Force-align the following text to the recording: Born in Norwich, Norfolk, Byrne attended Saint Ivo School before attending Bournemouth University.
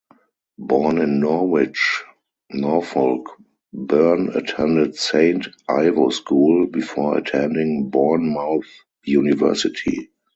Born 0.57 0.97
in 0.97 1.19
Norwich, 1.19 2.01
Norfolk, 2.51 3.37
Byrne 3.71 4.29
attended 4.33 4.95
Saint 4.95 5.47
Ivo 5.69 6.09
School 6.09 6.65
before 6.65 7.19
attending 7.19 7.91
Bournemouth 7.91 8.65
University. 9.05 10.09